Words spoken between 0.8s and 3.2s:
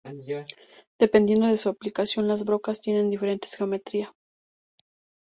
Dependiendo de su aplicación, las brocas tienen